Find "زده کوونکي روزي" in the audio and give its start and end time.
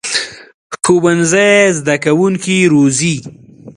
1.77-3.15